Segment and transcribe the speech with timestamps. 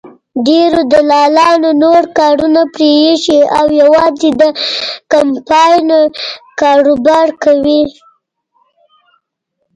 [0.47, 4.41] ډېرو دلالانو نور کارونه پرېښي او یوازې د
[5.13, 5.87] کمپاین
[6.59, 7.81] کاروبار کوي.